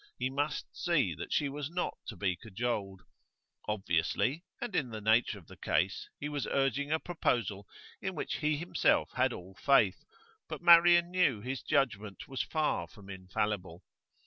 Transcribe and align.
He 0.17 0.31
must 0.31 0.65
see 0.75 1.13
that 1.13 1.31
she 1.31 1.47
was 1.47 1.69
not 1.69 1.95
to 2.07 2.15
be 2.15 2.35
cajoled. 2.35 3.03
Obviously, 3.67 4.43
and 4.59 4.75
in 4.75 4.89
the 4.89 4.99
nature 4.99 5.37
of 5.37 5.45
the 5.45 5.55
case, 5.55 6.09
he 6.19 6.27
was 6.27 6.47
urging 6.47 6.91
a 6.91 6.99
proposal 6.99 7.67
in 8.01 8.15
which 8.15 8.37
he 8.37 8.57
himself 8.57 9.11
had 9.13 9.31
all 9.31 9.53
faith; 9.53 10.03
but 10.49 10.59
Marian 10.63 11.11
knew 11.11 11.41
his 11.41 11.61
judgment 11.61 12.27
was 12.27 12.41
far 12.41 12.87
from 12.87 13.11
infallible. 13.11 13.83